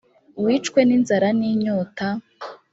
[0.43, 2.07] wicwe n’inzara n’inyota,